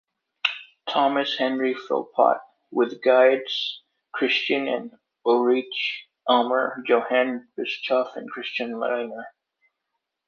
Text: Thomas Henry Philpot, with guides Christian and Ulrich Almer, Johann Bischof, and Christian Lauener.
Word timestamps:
Thomas 0.89 1.37
Henry 1.37 1.75
Philpot, 1.75 2.37
with 2.71 3.03
guides 3.03 3.83
Christian 4.11 4.67
and 4.67 4.97
Ulrich 5.27 6.07
Almer, 6.25 6.83
Johann 6.87 7.49
Bischof, 7.55 8.15
and 8.15 8.27
Christian 8.31 8.71
Lauener. 8.77 9.25